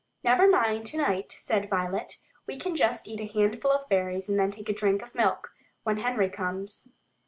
[0.23, 2.17] "Never mind tonight," said Violet.
[2.47, 5.51] "We can just eat a handful of berries and then take a drink of milk,
[5.83, 6.95] when Henry comes."